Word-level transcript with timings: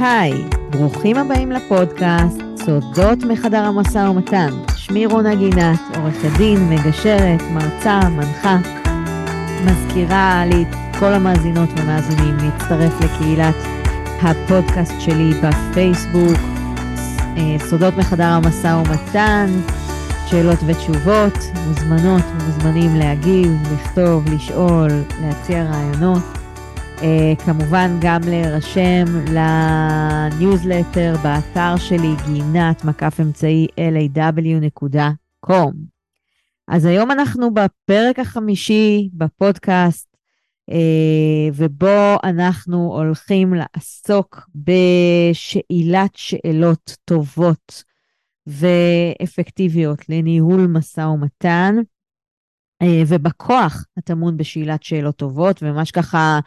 היי, 0.00 0.44
ברוכים 0.70 1.16
הבאים 1.16 1.52
לפודקאסט 1.52 2.40
סודות 2.56 3.18
מחדר 3.28 3.64
המשא 3.64 3.98
ומתן. 3.98 4.50
שמי 4.76 5.06
רונה 5.06 5.34
גינת, 5.34 5.80
עורכת 5.96 6.28
דין, 6.36 6.70
מגשרת, 6.70 7.42
מרצה, 7.52 8.00
מנחה. 8.08 8.58
מזכירה 9.64 10.44
לי 10.46 10.62
את 10.62 10.96
כל 10.98 11.12
המאזינות 11.12 11.68
והמאזינים 11.76 12.36
להצטרף 12.36 13.00
לקהילת 13.00 13.54
הפודקאסט 14.22 15.00
שלי 15.00 15.30
בפייסבוק, 15.42 16.38
אה, 17.36 17.56
סודות 17.58 17.96
מחדר 17.96 18.24
המשא 18.24 18.82
ומתן, 18.86 19.46
שאלות 20.26 20.58
ותשובות, 20.66 21.38
מוזמנות 21.66 22.22
ומוזמנים 22.32 22.96
להגיב, 22.96 23.52
לכתוב, 23.72 24.24
לשאול, 24.34 24.90
להציע 25.22 25.64
רעיונות. 25.64 26.39
Uh, 27.00 27.44
כמובן 27.44 27.90
גם 28.00 28.20
להירשם 28.24 29.04
לניוזלטר 29.32 31.14
באתר 31.22 31.76
שלי, 31.76 32.14
גינת, 32.26 32.84
מקף 32.84 33.20
אמצעי 33.20 33.66
law.com. 33.76 35.74
אז 36.68 36.84
היום 36.84 37.10
אנחנו 37.10 37.54
בפרק 37.54 38.18
החמישי 38.18 39.10
בפודקאסט, 39.12 40.16
uh, 40.70 40.74
ובו 41.54 42.16
אנחנו 42.24 42.92
הולכים 42.96 43.54
לעסוק 43.54 44.50
בשאילת 44.54 46.16
שאלות 46.16 46.96
טובות 47.04 47.84
ואפקטיביות 48.46 50.08
לניהול 50.08 50.66
משא 50.66 51.00
ומתן, 51.00 51.76
uh, 52.82 52.86
ובכוח 53.06 53.84
הטמון 53.96 54.36
בשאלת 54.36 54.82
שאלות 54.82 55.16
טובות, 55.16 55.62
וממש 55.62 55.90
ככה 55.90 56.40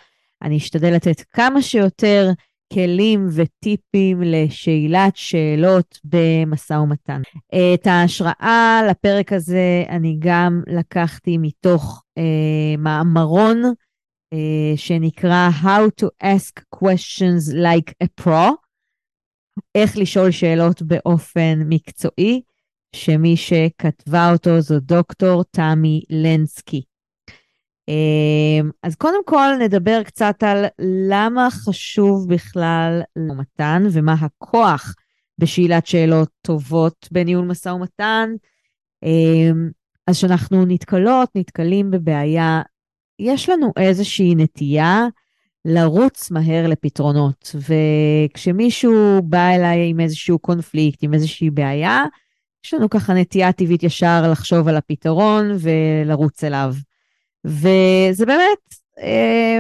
אני 0.44 0.58
אשתדל 0.58 0.94
לתת 0.96 1.22
כמה 1.32 1.62
שיותר 1.62 2.32
כלים 2.74 3.28
וטיפים 3.36 4.22
לשאלת 4.22 5.16
שאלות 5.16 6.00
במשא 6.04 6.74
ומתן. 6.74 7.22
את 7.48 7.88
ההשראה 7.88 8.82
לפרק 8.90 9.34
הזה 9.34 9.84
אני 9.90 10.18
גם 10.20 10.62
לקחתי 10.68 11.38
מתוך 11.38 12.04
אה, 12.18 12.78
מאמרון 12.78 13.64
אה, 14.34 14.74
שנקרא 14.76 15.50
How 15.62 16.04
to 16.04 16.08
ask 16.24 16.62
questions 16.76 17.54
like 17.54 17.94
a 18.04 18.24
pro, 18.24 18.52
איך 19.76 19.98
לשאול 19.98 20.32
שאלות 20.32 20.82
באופן 20.82 21.60
מקצועי, 21.66 22.42
שמי 22.96 23.38
שכתבה 23.38 24.32
אותו 24.32 24.62
זו 24.62 24.80
דוקטור 24.80 25.44
תמי 25.52 26.02
לנסקי. 26.10 26.82
אמ, 27.88 28.70
אז 28.84 28.96
קודם 28.96 29.26
כל 29.26 29.52
נדבר 29.60 30.04
קצת 30.04 30.44
על 30.44 30.66
למה 31.10 31.48
חשוב 31.52 32.34
בכלל 32.34 33.02
למתן 33.16 33.84
ומה 33.92 34.14
הכוח 34.14 34.96
בשאלת 35.38 35.88
שאלות 35.88 36.30
טובות 36.42 37.08
בניהול 37.12 37.46
משא 37.46 37.70
ומתן. 37.70 38.30
אמ, 39.04 39.70
אז 40.08 40.18
כשאנחנו 40.18 40.66
נתקלות, 40.66 41.30
נתקלים 41.36 41.92
בבעיה, 41.92 42.62
יש 43.20 43.50
לנו 43.50 43.72
איזושהי 43.78 44.36
נטייה 44.36 45.08
לרוץ 45.66 46.32
מהר 46.32 46.68
לפתרונות. 46.68 47.56
וכשמישהו 47.56 49.22
בא 49.24 49.50
אליי 49.50 49.90
עם 49.90 50.00
איזשהו 50.00 50.40
קונפליקט, 50.40 51.04
עם 51.04 51.14
איזושהי 51.14 51.50
בעיה, 51.50 52.04
יש 52.66 52.74
לנו 52.74 52.90
ככה 52.90 53.14
נטייה 53.14 53.52
טבעית 53.52 53.84
ישר 53.84 54.32
לחשוב 54.32 54.68
על 54.68 54.78
הפתרון 54.78 55.52
ולרוץ 55.60 56.44
אליו. 56.44 56.74
וזה 57.46 58.26
באמת 58.26 58.76
אה, 59.00 59.60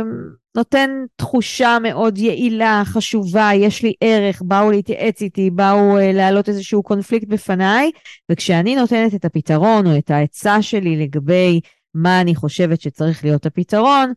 נותן 0.55 0.89
תחושה 1.15 1.77
מאוד 1.81 2.17
יעילה, 2.17 2.81
חשובה, 2.85 3.49
יש 3.55 3.83
לי 3.83 3.93
ערך, 4.01 4.41
באו 4.41 4.71
להתייעץ 4.71 5.21
איתי, 5.21 5.49
באו 5.49 5.97
אה, 5.97 6.11
להעלות 6.13 6.49
איזשהו 6.49 6.83
קונפליקט 6.83 7.27
בפניי, 7.27 7.91
וכשאני 8.31 8.75
נותנת 8.75 9.16
את 9.16 9.25
הפתרון 9.25 9.88
או 9.88 9.97
את 9.97 10.11
העצה 10.11 10.61
שלי 10.61 10.97
לגבי 10.97 11.59
מה 11.93 12.22
אני 12.22 12.35
חושבת 12.35 12.81
שצריך 12.81 13.23
להיות 13.23 13.45
הפתרון, 13.45 14.13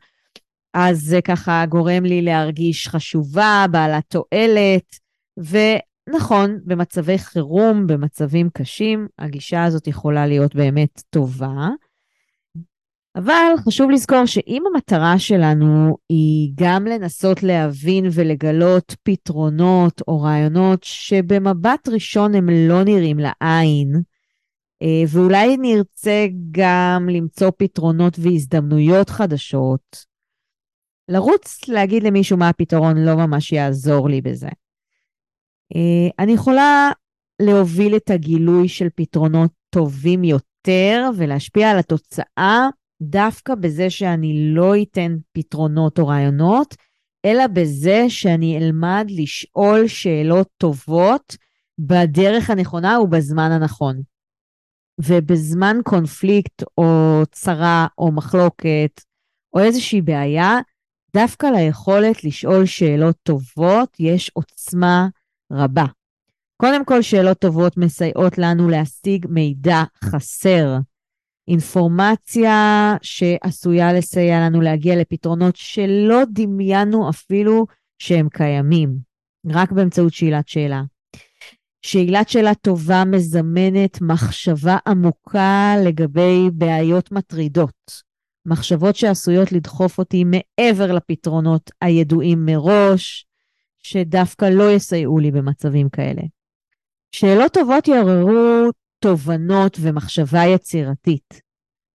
אז 0.75 1.01
זה 1.01 1.21
ככה 1.21 1.67
גורם 1.69 2.05
לי 2.05 2.23
להרגיש 2.23 2.89
חשובה, 2.89 3.67
בעלת 3.71 4.05
תועלת, 4.09 4.99
ונכון, 5.37 6.59
במצבי 6.65 7.19
חירום, 7.19 7.87
במצבים 7.87 8.49
קשים, 8.53 9.09
הגישה 9.19 9.65
הזאת 9.65 9.87
יכולה 9.87 10.27
להיות 10.27 10.55
באמת 10.55 11.03
טובה. 11.11 11.69
אבל 13.17 13.53
חשוב 13.67 13.91
לזכור 13.91 14.27
שאם 14.27 14.63
המטרה 14.67 15.19
שלנו 15.19 15.97
היא 16.09 16.53
גם 16.55 16.87
לנסות 16.87 17.43
להבין 17.43 18.05
ולגלות 18.13 18.97
פתרונות 19.03 20.03
או 20.09 20.21
רעיונות 20.21 20.83
שבמבט 20.83 21.89
ראשון 21.89 22.35
הם 22.35 22.49
לא 22.69 22.85
נראים 22.85 23.19
לעין, 23.19 24.03
אה, 24.83 25.03
ואולי 25.09 25.57
נרצה 25.57 26.27
גם 26.51 27.09
למצוא 27.11 27.51
פתרונות 27.59 28.19
והזדמנויות 28.19 29.11
חדשות, 29.11 30.05
לרוץ 31.09 31.69
להגיד 31.69 32.03
למישהו 32.03 32.37
מה 32.37 32.49
הפתרון 32.49 32.99
לא 32.99 33.15
ממש 33.15 33.53
יעזור 33.53 34.09
לי 34.09 34.21
בזה. 34.21 34.49
אה, 35.77 36.09
אני 36.19 36.33
יכולה 36.33 36.91
להוביל 37.43 37.97
את 37.97 38.11
הגילוי 38.11 38.69
של 38.69 38.89
פתרונות 38.95 39.51
טובים 39.71 40.25
יותר 40.25 41.11
ולהשפיע 41.17 41.71
על 41.71 41.79
התוצאה 41.79 42.69
דווקא 43.03 43.55
בזה 43.55 43.91
שאני 43.91 44.55
לא 44.55 44.73
אתן 44.83 45.17
פתרונות 45.33 45.99
או 45.99 46.07
רעיונות, 46.07 46.75
אלא 47.25 47.47
בזה 47.47 48.05
שאני 48.09 48.59
אלמד 48.59 49.07
לשאול 49.09 49.89
שאלות 49.89 50.49
טובות 50.59 51.37
בדרך 51.79 52.51
הנכונה 52.51 53.01
ובזמן 53.01 53.51
הנכון. 53.51 54.03
ובזמן 55.01 55.77
קונפליקט 55.85 56.63
או 56.79 57.23
צרה 57.33 57.87
או 57.99 58.13
מחלוקת 58.13 59.01
או 59.53 59.61
איזושהי 59.61 60.03
בעיה, 60.03 60.59
דווקא 61.17 61.47
ליכולת 61.47 62.25
לשאול 62.25 62.67
שאלות 62.67 63.17
טובות 63.23 63.97
יש 64.01 64.31
עוצמה 64.35 65.09
רבה. 65.53 65.85
קודם 66.57 66.85
כל, 66.85 67.03
שאלות 67.03 67.39
טובות 67.39 67.77
מסייעות 67.77 68.39
לנו 68.39 68.69
להשיג 68.69 69.27
מידע 69.29 69.83
חסר. 70.05 70.77
אינפורמציה 71.49 72.95
שעשויה 73.03 73.93
לסייע 73.93 74.41
לנו 74.41 74.61
להגיע 74.61 74.97
לפתרונות 74.97 75.57
שלא 75.57 76.23
דמיינו 76.33 77.11
אפילו 77.11 77.67
שהם 77.99 78.29
קיימים, 78.29 78.99
רק 79.51 79.73
באמצעות 79.73 80.13
שאלת 80.13 80.49
שאלה. 80.49 80.83
שאלת 81.83 82.29
שאלה 82.29 82.55
טובה 82.55 83.05
מזמנת 83.05 83.99
מחשבה 84.01 84.79
עמוקה 84.87 85.75
לגבי 85.85 86.51
בעיות 86.53 87.13
מטרידות, 87.13 88.03
מחשבות 88.47 88.97
שעשויות 88.97 89.53
לדחוף 89.53 89.99
אותי 89.99 90.25
מעבר 90.25 90.93
לפתרונות 90.93 91.71
הידועים 91.81 92.47
מראש, 92.47 93.27
שדווקא 93.83 94.45
לא 94.45 94.73
יסייעו 94.73 95.19
לי 95.19 95.31
במצבים 95.31 95.89
כאלה. 95.89 96.23
שאלות 97.13 97.53
טובות 97.53 97.89
יעוררו 97.89 98.71
תובנות 98.99 99.77
ומחשבה 99.81 100.41
יצירתית. 100.55 101.41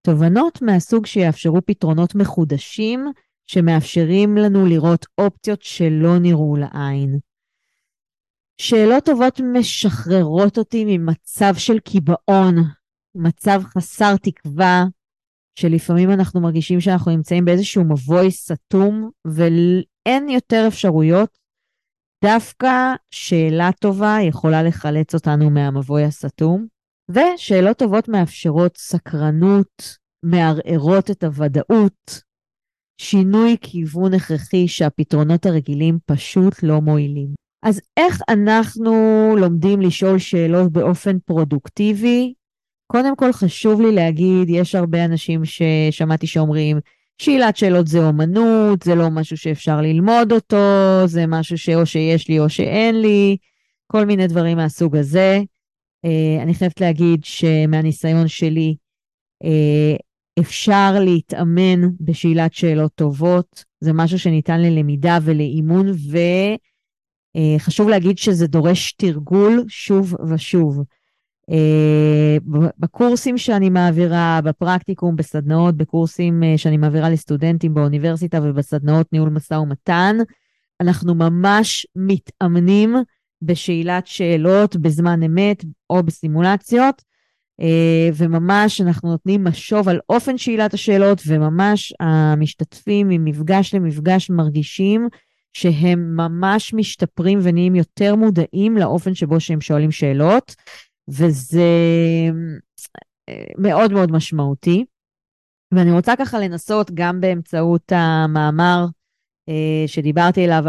תובנות 0.05 0.61
מהסוג 0.61 1.05
שיאפשרו 1.05 1.59
פתרונות 1.65 2.15
מחודשים, 2.15 3.05
שמאפשרים 3.47 4.37
לנו 4.37 4.65
לראות 4.65 5.05
אופציות 5.17 5.61
שלא 5.61 6.19
נראו 6.19 6.55
לעין. 6.55 7.19
שאלות 8.61 9.05
טובות 9.05 9.39
משחררות 9.53 10.57
אותי 10.57 10.83
ממצב 10.87 11.53
של 11.57 11.79
קיבעון, 11.79 12.55
מצב 13.15 13.61
חסר 13.63 14.15
תקווה, 14.17 14.83
שלפעמים 15.55 16.11
אנחנו 16.11 16.41
מרגישים 16.41 16.81
שאנחנו 16.81 17.11
נמצאים 17.11 17.45
באיזשהו 17.45 17.83
מבוי 17.83 18.31
סתום 18.31 19.09
ואין 19.25 20.29
יותר 20.29 20.65
אפשרויות. 20.67 21.37
דווקא 22.23 22.93
שאלה 23.11 23.69
טובה 23.79 24.17
יכולה 24.27 24.63
לחלץ 24.63 25.13
אותנו 25.15 25.49
מהמבוי 25.49 26.03
הסתום. 26.03 26.67
ושאלות 27.13 27.77
טובות 27.77 28.07
מאפשרות 28.07 28.77
סקרנות, 28.77 29.97
מערערות 30.23 31.11
את 31.11 31.23
הוודאות, 31.23 32.21
שינוי 32.97 33.55
כיוון 33.61 34.13
הכרחי 34.13 34.67
שהפתרונות 34.67 35.45
הרגילים 35.45 35.97
פשוט 36.05 36.63
לא 36.63 36.81
מועילים. 36.81 37.27
אז 37.63 37.81
איך 37.97 38.21
אנחנו 38.29 38.93
לומדים 39.37 39.81
לשאול 39.81 40.19
שאלות 40.19 40.71
באופן 40.71 41.17
פרודוקטיבי? 41.25 42.33
קודם 42.91 43.15
כל 43.15 43.33
חשוב 43.33 43.81
לי 43.81 43.91
להגיד, 43.91 44.49
יש 44.49 44.75
הרבה 44.75 45.05
אנשים 45.05 45.41
ששמעתי 45.45 46.27
שאומרים, 46.27 46.79
שאלת 47.21 47.57
שאלות 47.57 47.87
זה 47.87 48.07
אומנות, 48.07 48.83
זה 48.83 48.95
לא 48.95 49.09
משהו 49.09 49.37
שאפשר 49.37 49.81
ללמוד 49.81 50.31
אותו, 50.31 50.57
זה 51.05 51.27
משהו 51.27 51.57
שאו 51.57 51.85
שיש 51.85 52.29
לי 52.29 52.39
או 52.39 52.49
שאין 52.49 53.01
לי, 53.01 53.37
כל 53.87 54.05
מיני 54.05 54.27
דברים 54.27 54.57
מהסוג 54.57 54.95
הזה. 54.95 55.41
Uh, 56.05 56.41
אני 56.41 56.53
חייבת 56.53 56.81
להגיד 56.81 57.23
שמהניסיון 57.23 58.27
שלי, 58.27 58.75
uh, 59.43 59.97
אפשר 60.39 60.95
להתאמן 60.99 61.81
בשאלת 61.99 62.53
שאלות 62.53 62.91
טובות. 62.95 63.63
זה 63.81 63.93
משהו 63.93 64.19
שניתן 64.19 64.61
ללמידה 64.61 65.17
ולאימון, 65.23 65.87
אה, 67.35 67.55
חשוב 67.59 67.89
להגיד 67.89 68.17
שזה 68.17 68.47
דורש 68.47 68.91
תרגול 68.91 69.65
שוב 69.67 70.15
ושוב. 70.29 70.83
אה, 71.51 72.37
בקורסים 72.77 73.37
שאני 73.37 73.69
מעבירה, 73.69 74.39
בפרקטיקום, 74.43 75.15
בסדנאות, 75.15 75.77
בקורסים 75.77 76.43
אה, 76.43 76.57
שאני 76.57 76.77
מעבירה 76.77 77.09
לסטודנטים 77.09 77.73
באוניברסיטה 77.73 78.39
ובסדנאות 78.43 79.13
ניהול 79.13 79.29
משא 79.29 79.53
ומתן, 79.53 80.17
אנחנו 80.81 81.15
ממש 81.15 81.87
מתאמנים 81.95 82.95
בשאלת 83.41 84.07
שאלות 84.07 84.75
בזמן 84.75 85.23
אמת 85.23 85.65
או 85.89 86.03
בסימולציות, 86.03 87.01
אה, 87.61 88.09
וממש 88.13 88.81
אנחנו 88.81 89.09
נותנים 89.11 89.43
משוב 89.43 89.89
על 89.89 89.99
אופן 90.09 90.37
שאלת 90.37 90.73
השאלות, 90.73 91.21
וממש 91.27 91.93
המשתתפים 91.99 93.07
ממפגש 93.07 93.75
למפגש 93.75 94.29
מרגישים 94.29 95.07
שהם 95.53 96.15
ממש 96.15 96.73
משתפרים 96.73 97.39
ונהיים 97.41 97.75
יותר 97.75 98.15
מודעים 98.15 98.77
לאופן 98.77 99.13
שבו 99.13 99.39
שהם 99.39 99.61
שואלים 99.61 99.91
שאלות. 99.91 100.55
וזה 101.07 101.61
אה, 103.29 103.43
מאוד 103.57 103.93
מאוד 103.93 104.11
משמעותי. 104.11 104.85
ואני 105.73 105.91
רוצה 105.91 106.15
ככה 106.15 106.39
לנסות 106.39 106.91
גם 106.93 107.21
באמצעות 107.21 107.91
המאמר 107.91 108.85
uh, 109.49 109.87
שדיברתי 109.87 110.43
עליו, 110.43 110.63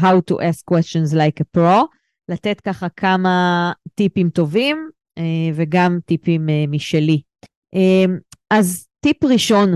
How 0.00 0.32
to 0.32 0.34
ask 0.34 0.74
questions 0.74 1.14
like 1.14 1.40
a 1.40 1.58
pro, 1.58 1.82
לתת 2.28 2.60
ככה 2.60 2.88
כמה 2.88 3.72
טיפים 3.94 4.30
טובים 4.30 4.90
uh, 5.18 5.22
וגם 5.54 5.98
טיפים 6.06 6.48
uh, 6.48 6.70
משלי. 6.70 7.20
Uh, 7.76 8.10
אז 8.50 8.86
טיפ 9.00 9.24
ראשון, 9.24 9.68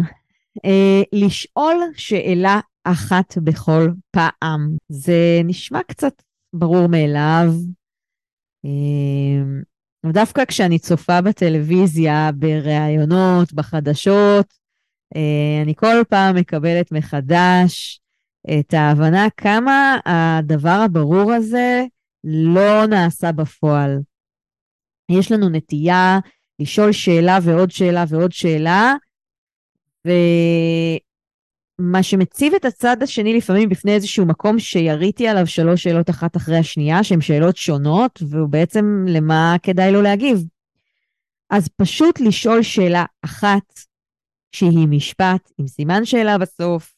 לשאול 1.13 1.77
שאלה 1.97 2.61
אחת 2.85 3.39
בכל 3.39 3.89
פעם. 4.11 4.77
זה 4.89 5.41
נשמע 5.45 5.83
קצת 5.83 6.23
ברור 6.53 6.87
מאליו. 6.87 7.53
דווקא 10.07 10.45
כשאני 10.45 10.79
צופה 10.79 11.21
בטלוויזיה, 11.21 12.31
בראיונות, 12.35 13.53
בחדשות, 13.53 14.47
אה, 15.17 15.63
אני 15.63 15.75
כל 15.75 16.03
פעם 16.09 16.37
מקבלת 16.37 16.93
מחדש 16.93 18.01
את 18.51 18.75
ההבנה 18.75 19.27
כמה 19.37 19.99
הדבר 20.07 20.81
הברור 20.85 21.33
הזה 21.33 21.85
לא 22.31 22.87
נעשה 22.87 23.33
בפועל. 23.33 23.99
יש 25.11 25.33
לנו 25.33 25.49
נטייה 25.49 26.19
לשאול 26.59 26.93
שאלה 26.93 27.39
ועוד 27.43 27.71
שאלה 27.71 28.05
ועוד 28.09 28.33
שאלה, 28.33 28.95
מה 31.79 32.03
שמציב 32.03 32.55
את 32.55 32.65
הצד 32.65 33.03
השני 33.03 33.37
לפעמים 33.37 33.69
בפני 33.69 33.95
איזשהו 33.95 34.27
מקום 34.27 34.59
שיריתי 34.59 35.29
עליו 35.29 35.47
שלוש 35.47 35.83
שאלות 35.83 36.11
אחת 36.11 36.37
אחרי 36.37 36.57
השנייה, 36.57 37.05
שהן 37.05 37.21
שאלות 37.21 37.57
שונות, 37.57 38.23
והוא 38.29 38.49
בעצם 38.49 39.05
למה 39.09 39.57
כדאי 39.63 39.93
לו 39.93 40.03
להגיב. 40.03 40.45
אז 41.51 41.69
פשוט 41.77 42.21
לשאול 42.21 42.63
שאלה 42.63 43.05
אחת 43.25 43.81
שהיא 44.53 44.89
משפט 44.89 45.53
עם 45.59 45.67
סימן 45.67 46.05
שאלה 46.05 46.39
בסוף, 46.39 46.95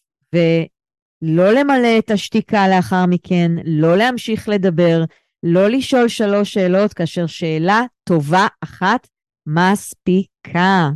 ולא 1.22 1.52
למלא 1.52 1.98
את 1.98 2.10
השתיקה 2.10 2.68
לאחר 2.68 3.06
מכן, 3.08 3.52
לא 3.64 3.96
להמשיך 3.96 4.48
לדבר, 4.48 5.04
לא 5.42 5.68
לשאול 5.68 6.08
שלוש 6.08 6.52
שאלות, 6.52 6.92
כאשר 6.92 7.26
שאלה 7.26 7.80
טובה 8.04 8.46
אחת 8.60 9.08
מספיקה. 9.46 10.90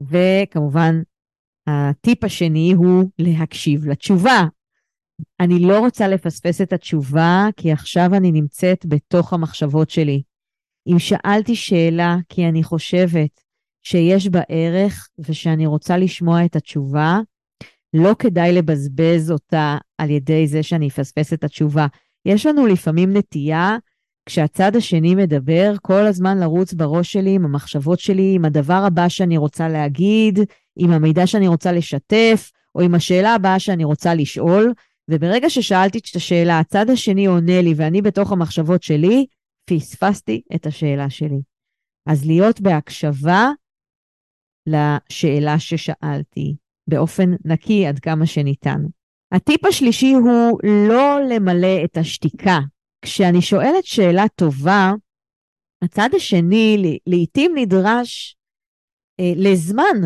וכמובן, 0.00 1.02
הטיפ 1.66 2.24
השני 2.24 2.72
הוא 2.76 3.04
להקשיב 3.18 3.86
לתשובה. 3.86 4.42
אני 5.40 5.58
לא 5.58 5.78
רוצה 5.78 6.08
לפספס 6.08 6.60
את 6.60 6.72
התשובה, 6.72 7.46
כי 7.56 7.72
עכשיו 7.72 8.14
אני 8.14 8.32
נמצאת 8.32 8.86
בתוך 8.86 9.32
המחשבות 9.32 9.90
שלי. 9.90 10.22
אם 10.86 10.98
שאלתי 10.98 11.56
שאלה 11.56 12.16
כי 12.28 12.48
אני 12.48 12.62
חושבת 12.62 13.40
שיש 13.82 14.28
בה 14.28 14.40
ערך 14.48 15.08
ושאני 15.18 15.66
רוצה 15.66 15.96
לשמוע 15.96 16.44
את 16.44 16.56
התשובה, 16.56 17.18
לא 17.94 18.14
כדאי 18.18 18.52
לבזבז 18.52 19.30
אותה 19.30 19.78
על 19.98 20.10
ידי 20.10 20.46
זה 20.46 20.62
שאני 20.62 20.88
אפספס 20.88 21.32
את 21.32 21.44
התשובה. 21.44 21.86
יש 22.26 22.46
לנו 22.46 22.66
לפעמים 22.66 23.16
נטייה, 23.16 23.76
כשהצד 24.26 24.76
השני 24.76 25.14
מדבר, 25.14 25.74
כל 25.82 26.06
הזמן 26.06 26.38
לרוץ 26.38 26.74
בראש 26.74 27.12
שלי 27.12 27.34
עם 27.34 27.44
המחשבות 27.44 28.00
שלי, 28.00 28.32
עם 28.34 28.44
הדבר 28.44 28.82
הבא 28.86 29.08
שאני 29.08 29.36
רוצה 29.36 29.68
להגיד, 29.68 30.38
עם 30.76 30.90
המידע 30.90 31.26
שאני 31.26 31.48
רוצה 31.48 31.72
לשתף, 31.72 32.50
או 32.74 32.80
עם 32.80 32.94
השאלה 32.94 33.34
הבאה 33.34 33.58
שאני 33.58 33.84
רוצה 33.84 34.14
לשאול, 34.14 34.72
וברגע 35.10 35.50
ששאלתי 35.50 35.98
את 35.98 36.16
השאלה, 36.16 36.58
הצד 36.58 36.90
השני 36.90 37.26
עונה 37.26 37.62
לי 37.62 37.74
ואני 37.76 38.02
בתוך 38.02 38.32
המחשבות 38.32 38.82
שלי, 38.82 39.26
פספסתי 39.70 40.42
את 40.54 40.66
השאלה 40.66 41.10
שלי. 41.10 41.40
אז 42.08 42.26
להיות 42.26 42.60
בהקשבה 42.60 43.50
לשאלה 44.66 45.58
ששאלתי, 45.58 46.56
באופן 46.88 47.30
נקי 47.44 47.86
עד 47.86 47.98
כמה 47.98 48.26
שניתן. 48.26 48.80
הטיפ 49.32 49.64
השלישי 49.64 50.12
הוא 50.12 50.58
לא 50.88 51.20
למלא 51.28 51.84
את 51.84 51.96
השתיקה. 51.96 52.58
כשאני 53.02 53.42
שואלת 53.42 53.84
שאלה 53.84 54.24
טובה, 54.34 54.92
הצד 55.84 56.08
השני 56.16 56.98
לעתים 57.06 57.52
נדרש 57.54 58.36
אה, 59.20 59.32
לזמן 59.36 59.96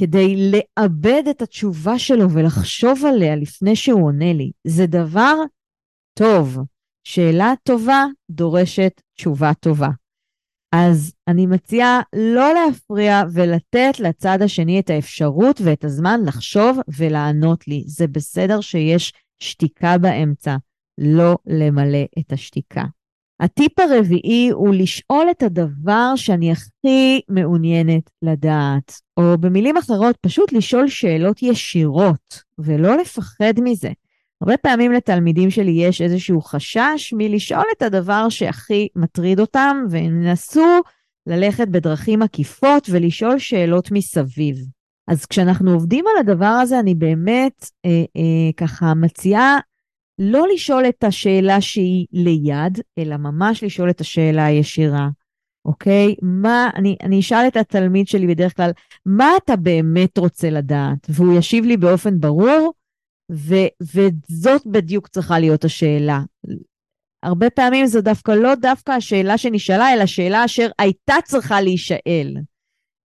כדי 0.00 0.50
לאבד 0.50 1.22
את 1.30 1.42
התשובה 1.42 1.98
שלו 1.98 2.30
ולחשוב 2.30 3.04
עליה 3.04 3.36
לפני 3.36 3.76
שהוא 3.76 4.06
עונה 4.06 4.32
לי. 4.32 4.50
זה 4.64 4.86
דבר 4.86 5.34
טוב. 6.18 6.58
שאלה 7.06 7.54
טובה 7.62 8.04
דורשת 8.30 9.00
תשובה 9.16 9.54
טובה. 9.60 9.88
אז 10.78 11.12
אני 11.28 11.46
מציעה 11.46 12.00
לא 12.16 12.54
להפריע 12.54 13.22
ולתת 13.32 14.00
לצד 14.00 14.42
השני 14.42 14.80
את 14.80 14.90
האפשרות 14.90 15.60
ואת 15.64 15.84
הזמן 15.84 16.20
לחשוב 16.26 16.78
ולענות 16.98 17.68
לי. 17.68 17.84
זה 17.86 18.06
בסדר 18.06 18.60
שיש 18.60 19.12
שתיקה 19.42 19.98
באמצע, 19.98 20.56
לא 20.98 21.36
למלא 21.46 22.04
את 22.18 22.32
השתיקה. 22.32 22.84
הטיפ 23.40 23.78
הרביעי 23.78 24.48
הוא 24.48 24.74
לשאול 24.74 25.26
את 25.30 25.42
הדבר 25.42 26.12
שאני 26.16 26.52
הכי 26.52 27.20
מעוניינת 27.28 28.10
לדעת, 28.22 28.92
או 29.16 29.38
במילים 29.40 29.76
אחרות, 29.76 30.16
פשוט 30.20 30.52
לשאול 30.52 30.88
שאלות 30.88 31.42
ישירות, 31.42 32.42
ולא 32.58 32.96
לפחד 32.96 33.54
מזה. 33.62 33.90
הרבה 34.40 34.56
פעמים 34.56 34.92
לתלמידים 34.92 35.50
שלי 35.50 35.70
יש 35.70 36.02
איזשהו 36.02 36.40
חשש 36.40 37.14
מלשאול 37.16 37.64
את 37.76 37.82
הדבר 37.82 38.28
שהכי 38.28 38.88
מטריד 38.96 39.40
אותם, 39.40 39.84
וינסו 39.90 40.80
ללכת 41.26 41.68
בדרכים 41.68 42.22
עקיפות 42.22 42.88
ולשאול 42.90 43.38
שאלות 43.38 43.90
מסביב. 43.90 44.56
אז 45.08 45.26
כשאנחנו 45.26 45.72
עובדים 45.72 46.04
על 46.06 46.20
הדבר 46.20 46.46
הזה, 46.46 46.80
אני 46.80 46.94
באמת 46.94 47.70
אה, 47.84 47.90
אה, 47.90 48.52
ככה 48.56 48.94
מציעה 48.94 49.58
לא 50.18 50.46
לשאול 50.54 50.88
את 50.88 51.04
השאלה 51.04 51.60
שהיא 51.60 52.06
ליד, 52.12 52.80
אלא 52.98 53.16
ממש 53.16 53.64
לשאול 53.64 53.90
את 53.90 54.00
השאלה 54.00 54.46
הישירה, 54.46 55.08
אוקיי? 55.64 56.14
מה, 56.22 56.70
אני, 56.76 56.96
אני 57.02 57.20
אשאל 57.20 57.44
את 57.48 57.56
התלמיד 57.56 58.08
שלי 58.08 58.26
בדרך 58.26 58.56
כלל, 58.56 58.70
מה 59.06 59.30
אתה 59.44 59.56
באמת 59.56 60.18
רוצה 60.18 60.50
לדעת? 60.50 61.06
והוא 61.08 61.38
ישיב 61.38 61.64
לי 61.64 61.76
באופן 61.76 62.20
ברור, 62.20 62.72
ו, 63.32 63.54
וזאת 63.80 64.66
בדיוק 64.66 65.08
צריכה 65.08 65.38
להיות 65.38 65.64
השאלה. 65.64 66.20
הרבה 67.22 67.50
פעמים 67.50 67.86
זו 67.86 68.00
דווקא 68.00 68.30
לא 68.30 68.54
דווקא 68.54 68.92
השאלה 68.92 69.38
שנשאלה, 69.38 69.92
אלא 69.92 70.06
שאלה 70.06 70.44
אשר 70.44 70.68
הייתה 70.78 71.14
צריכה 71.24 71.60
להישאל. 71.60 72.36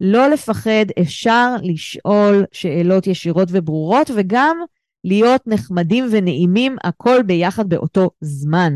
לא 0.01 0.30
לפחד, 0.30 0.86
אפשר 1.01 1.56
לשאול 1.63 2.46
שאלות 2.51 3.08
ישירות 3.08 3.48
וברורות, 3.51 4.12
וגם 4.16 4.58
להיות 5.04 5.42
נחמדים 5.48 6.06
ונעימים, 6.12 6.75
הכל 6.84 7.24
ביחד 7.25 7.70
באותו 7.70 8.10
זמן, 8.22 8.74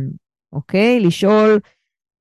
אוקיי? 0.54 1.00
לשאול 1.00 1.60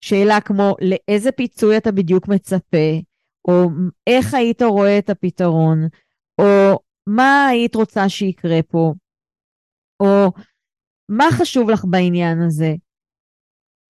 שאלה 0.01 0.41
כמו, 0.41 0.77
לאיזה 0.81 1.33
פיצוי 1.33 1.77
אתה 1.77 1.93
בדיוק 1.93 2.29
מצפה, 2.29 3.01
או 3.49 3.69
איך 4.07 4.35
היית 4.35 4.63
רואה 4.63 4.99
את 4.99 5.11
הפתרון, 5.11 5.89
או 6.41 6.79
מה 7.07 7.47
היית 7.47 7.75
רוצה 7.75 8.09
שיקרה 8.09 8.63
פה, 8.63 8.93
או 10.05 10.33
מה 11.09 11.25
חשוב 11.33 11.71
לך 11.71 11.85
בעניין 11.85 12.43
הזה. 12.43 12.75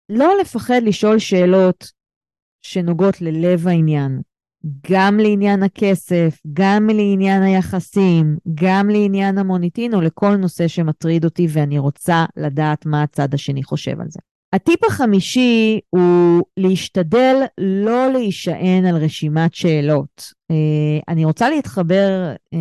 לא 0.09 0.35
לפחד 0.41 0.81
לשאול 0.85 1.19
שאלות 1.19 1.93
שנוגעות 2.63 3.21
ללב 3.21 3.69
העניין. 3.69 4.21
גם 4.91 5.19
לעניין 5.19 5.63
הכסף, 5.63 6.39
גם 6.53 6.89
לעניין 6.91 7.43
היחסים, 7.43 8.37
גם 8.55 8.89
לעניין 8.91 9.39
המוניטין 9.39 9.95
או 9.95 10.01
לכל 10.01 10.37
נושא 10.37 10.69
שמטריד 10.69 11.25
אותי 11.25 11.47
ואני 11.51 11.79
רוצה 11.79 12.25
לדעת 12.37 12.87
מה 12.87 13.03
הצד 13.03 13.35
השני 13.35 13.63
חושב 13.63 14.01
על 14.01 14.07
זה. 14.09 14.21
הטיפ 14.53 14.85
החמישי 14.85 15.81
הוא 15.91 16.43
להשתדל 16.57 17.37
לא 17.59 18.13
להישען 18.13 18.87
על 18.87 18.97
רשימת 18.97 19.55
שאלות. 19.55 20.33
Uh, 20.53 21.03
אני 21.09 21.25
רוצה 21.25 21.51
להתחבר 21.51 22.35
uh, 22.55 22.59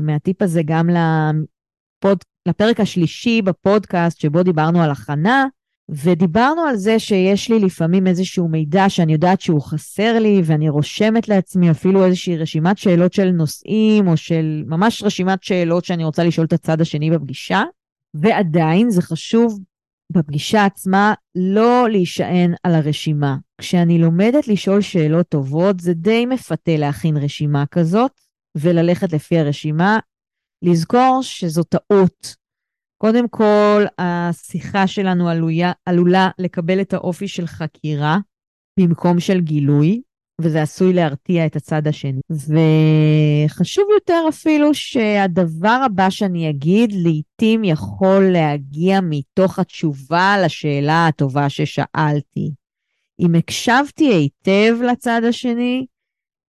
מהטיפ 0.00 0.42
הזה 0.42 0.62
גם 0.64 0.88
לפוד, 0.88 2.18
לפרק 2.48 2.80
השלישי 2.80 3.42
בפודקאסט 3.42 4.20
שבו 4.20 4.42
דיברנו 4.42 4.82
על 4.82 4.90
הכנה, 4.90 5.46
ודיברנו 5.88 6.60
על 6.62 6.76
זה 6.76 6.98
שיש 6.98 7.50
לי 7.50 7.58
לפעמים 7.58 8.06
איזשהו 8.06 8.48
מידע 8.48 8.88
שאני 8.88 9.12
יודעת 9.12 9.40
שהוא 9.40 9.62
חסר 9.62 10.18
לי, 10.18 10.42
ואני 10.44 10.68
רושמת 10.68 11.28
לעצמי 11.28 11.70
אפילו 11.70 12.04
איזושהי 12.04 12.36
רשימת 12.36 12.78
שאלות 12.78 13.12
של 13.12 13.30
נושאים, 13.30 14.08
או 14.08 14.16
של 14.16 14.62
ממש 14.66 15.02
רשימת 15.02 15.42
שאלות 15.42 15.84
שאני 15.84 16.04
רוצה 16.04 16.24
לשאול 16.24 16.46
את 16.46 16.52
הצד 16.52 16.80
השני 16.80 17.10
בפגישה, 17.10 17.62
ועדיין 18.14 18.90
זה 18.90 19.02
חשוב 19.02 19.60
בפגישה 20.12 20.64
עצמה 20.64 21.14
לא 21.34 21.88
להישען 21.90 22.54
על 22.62 22.74
הרשימה. 22.74 23.36
כשאני 23.58 23.98
לומדת 23.98 24.48
לשאול 24.48 24.80
שאלות 24.80 25.28
טובות, 25.28 25.80
זה 25.80 25.94
די 25.94 26.26
מפתה 26.26 26.76
להכין 26.76 27.16
רשימה 27.16 27.64
כזאת 27.66 28.12
וללכת 28.54 29.12
לפי 29.12 29.38
הרשימה. 29.38 29.98
לזכור 30.62 31.18
שזו 31.22 31.62
טעות. 31.62 32.36
קודם 32.98 33.28
כל, 33.28 33.84
השיחה 33.98 34.86
שלנו 34.86 35.28
עלויה, 35.28 35.72
עלולה 35.86 36.30
לקבל 36.38 36.80
את 36.80 36.92
האופי 36.92 37.28
של 37.28 37.46
חקירה 37.46 38.18
במקום 38.80 39.20
של 39.20 39.40
גילוי, 39.40 40.02
וזה 40.40 40.62
עשוי 40.62 40.92
להרתיע 40.92 41.46
את 41.46 41.56
הצד 41.56 41.86
השני. 41.86 42.20
וחשוב 42.30 43.84
יותר 43.94 44.24
אפילו 44.28 44.74
שהדבר 44.74 45.80
הבא 45.86 46.10
שאני 46.10 46.50
אגיד 46.50 46.92
לעתים 46.92 47.64
יכול 47.64 48.32
להגיע 48.32 49.00
מתוך 49.02 49.58
התשובה 49.58 50.36
לשאלה 50.44 51.06
הטובה 51.06 51.48
ששאלתי. 51.48 52.50
אם 53.20 53.34
הקשבתי 53.34 54.04
היטב 54.04 54.82
לצד 54.82 55.22
השני 55.28 55.86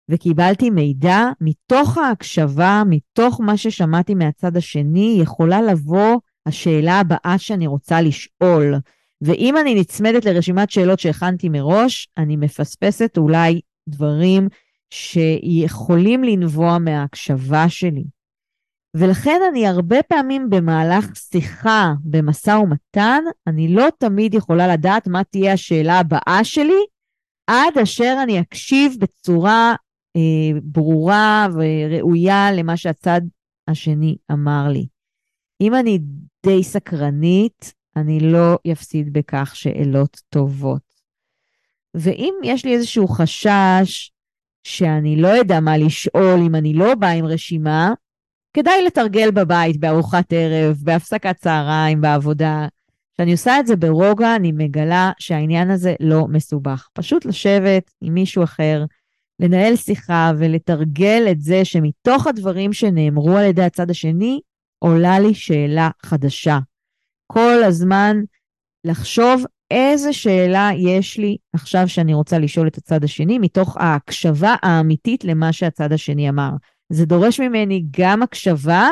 וקיבלתי 0.09 0.69
מידע, 0.69 1.25
מתוך 1.41 1.97
ההקשבה, 1.97 2.83
מתוך 2.89 3.41
מה 3.41 3.57
ששמעתי 3.57 4.15
מהצד 4.15 4.57
השני, 4.57 5.19
יכולה 5.21 5.61
לבוא 5.61 6.15
השאלה 6.45 6.99
הבאה 6.99 7.35
שאני 7.37 7.67
רוצה 7.67 8.01
לשאול. 8.01 8.75
ואם 9.21 9.57
אני 9.57 9.75
נצמדת 9.75 10.25
לרשימת 10.25 10.71
שאלות 10.71 10.99
שהכנתי 10.99 11.49
מראש, 11.49 12.07
אני 12.17 12.35
מפספסת 12.35 13.17
אולי 13.17 13.61
דברים 13.89 14.47
שיכולים 14.93 16.23
לנבוע 16.23 16.77
מההקשבה 16.77 17.69
שלי. 17.69 18.03
ולכן 18.95 19.41
אני 19.51 19.67
הרבה 19.67 20.03
פעמים 20.03 20.49
במהלך 20.49 21.05
שיחה 21.15 21.93
במשא 22.03 22.51
ומתן, 22.51 23.23
אני 23.47 23.73
לא 23.73 23.87
תמיד 23.97 24.33
יכולה 24.33 24.67
לדעת 24.67 25.07
מה 25.07 25.23
תהיה 25.23 25.53
השאלה 25.53 25.99
הבאה 25.99 26.39
שלי, 26.43 26.85
עד 27.47 27.77
אשר 27.77 28.15
אני 28.23 28.41
אקשיב 28.41 28.95
בצורה 28.99 29.75
ברורה 30.63 31.47
וראויה 31.53 32.51
למה 32.51 32.77
שהצד 32.77 33.21
השני 33.67 34.17
אמר 34.31 34.67
לי. 34.69 34.87
אם 35.61 35.75
אני 35.75 35.99
די 36.45 36.63
סקרנית, 36.63 37.73
אני 37.95 38.19
לא 38.19 38.57
אפסיד 38.71 39.13
בכך 39.13 39.51
שאלות 39.55 40.21
טובות. 40.29 40.89
ואם 41.93 42.33
יש 42.43 42.65
לי 42.65 42.73
איזשהו 42.73 43.07
חשש 43.07 44.11
שאני 44.63 45.15
לא 45.15 45.27
יודע 45.27 45.59
מה 45.59 45.77
לשאול 45.77 46.39
אם 46.45 46.55
אני 46.55 46.73
לא 46.73 46.95
באה 46.95 47.11
עם 47.11 47.25
רשימה, 47.25 47.93
כדאי 48.53 48.85
לתרגל 48.85 49.31
בבית, 49.31 49.79
בארוחת 49.79 50.33
ערב, 50.33 50.77
בהפסקת 50.83 51.35
צהריים, 51.37 52.01
בעבודה. 52.01 52.67
כשאני 53.13 53.31
עושה 53.31 53.59
את 53.59 53.67
זה 53.67 53.75
ברוגע, 53.75 54.35
אני 54.35 54.51
מגלה 54.51 55.11
שהעניין 55.19 55.71
הזה 55.71 55.95
לא 55.99 56.27
מסובך. 56.27 56.87
פשוט 56.93 57.25
לשבת 57.25 57.91
עם 58.01 58.13
מישהו 58.13 58.43
אחר, 58.43 58.85
לנהל 59.39 59.75
שיחה 59.75 60.31
ולתרגל 60.37 61.27
את 61.31 61.41
זה 61.41 61.65
שמתוך 61.65 62.27
הדברים 62.27 62.73
שנאמרו 62.73 63.37
על 63.37 63.45
ידי 63.45 63.63
הצד 63.63 63.89
השני, 63.89 64.39
עולה 64.79 65.19
לי 65.19 65.33
שאלה 65.33 65.89
חדשה. 66.03 66.59
כל 67.31 67.63
הזמן 67.63 68.17
לחשוב 68.85 69.43
איזה 69.71 70.13
שאלה 70.13 70.69
יש 70.77 71.17
לי 71.17 71.37
עכשיו 71.53 71.87
שאני 71.87 72.13
רוצה 72.13 72.39
לשאול 72.39 72.67
את 72.67 72.77
הצד 72.77 73.03
השני, 73.03 73.39
מתוך 73.39 73.77
ההקשבה 73.77 74.55
האמיתית 74.61 75.23
למה 75.23 75.53
שהצד 75.53 75.91
השני 75.91 76.29
אמר. 76.29 76.49
זה 76.89 77.05
דורש 77.05 77.39
ממני 77.39 77.85
גם 77.99 78.23
הקשבה, 78.23 78.89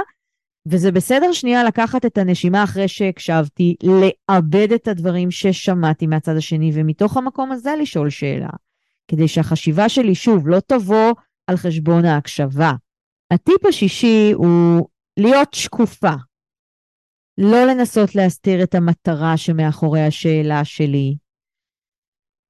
וזה 0.67 0.91
בסדר 0.91 1.31
שנייה 1.31 1.63
לקחת 1.63 2.05
את 2.05 2.17
הנשימה 2.17 2.63
אחרי 2.63 2.87
שהקשבתי, 2.87 3.75
לאבד 3.83 4.71
את 4.71 4.87
הדברים 4.87 5.31
ששמעתי 5.31 6.07
מהצד 6.07 6.37
השני, 6.37 6.71
ומתוך 6.73 7.17
המקום 7.17 7.51
הזה 7.51 7.71
לשאול 7.81 8.09
שאלה. 8.09 8.49
כדי 9.07 9.27
שהחשיבה 9.27 9.89
שלי, 9.89 10.15
שוב, 10.15 10.47
לא 10.47 10.59
תבוא 10.59 11.13
על 11.47 11.57
חשבון 11.57 12.05
ההקשבה. 12.05 12.71
הטיפ 13.33 13.65
השישי 13.65 14.31
הוא 14.35 14.87
להיות 15.19 15.53
שקופה. 15.53 16.13
לא 17.37 17.65
לנסות 17.65 18.15
להסתיר 18.15 18.63
את 18.63 18.75
המטרה 18.75 19.37
שמאחורי 19.37 20.01
השאלה 20.01 20.65
שלי. 20.65 21.15